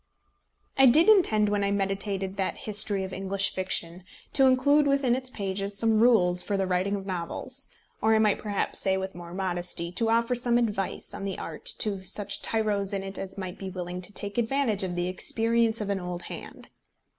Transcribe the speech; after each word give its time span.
I 0.79 0.87
did 0.87 1.07
intend 1.07 1.49
when 1.49 1.63
I 1.63 1.69
meditated 1.69 2.35
that 2.37 2.57
history 2.65 3.03
of 3.03 3.13
English 3.13 3.53
fiction 3.53 4.03
to 4.33 4.47
include 4.47 4.87
within 4.87 5.15
its 5.15 5.29
pages 5.29 5.77
some 5.77 5.99
rules 5.99 6.41
for 6.41 6.57
the 6.57 6.65
writing 6.65 6.95
of 6.95 7.05
novels; 7.05 7.67
or 8.01 8.15
I 8.15 8.17
might 8.17 8.39
perhaps 8.39 8.79
say, 8.79 8.97
with 8.97 9.13
more 9.13 9.31
modesty, 9.35 9.91
to 9.91 10.09
offer 10.09 10.33
some 10.33 10.57
advice 10.57 11.13
on 11.13 11.23
the 11.23 11.37
art 11.37 11.65
to 11.77 12.03
such 12.03 12.41
tyros 12.41 12.93
in 12.95 13.03
it 13.03 13.19
as 13.19 13.37
might 13.37 13.59
be 13.59 13.69
willing 13.69 14.01
to 14.01 14.11
take 14.11 14.39
advantage 14.39 14.81
of 14.83 14.95
the 14.95 15.07
experience 15.07 15.81
of 15.81 15.91
an 15.91 15.99
old 15.99 16.23
hand. 16.23 16.69